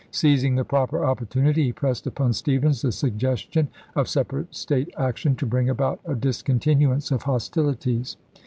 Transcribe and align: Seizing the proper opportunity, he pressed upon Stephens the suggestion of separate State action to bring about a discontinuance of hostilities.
Seizing 0.09 0.55
the 0.55 0.65
proper 0.65 1.05
opportunity, 1.05 1.65
he 1.65 1.71
pressed 1.71 2.07
upon 2.07 2.33
Stephens 2.33 2.81
the 2.81 2.91
suggestion 2.91 3.67
of 3.95 4.09
separate 4.09 4.55
State 4.55 4.91
action 4.97 5.35
to 5.35 5.45
bring 5.45 5.69
about 5.69 5.99
a 6.05 6.15
discontinuance 6.15 7.11
of 7.11 7.21
hostilities. 7.21 8.17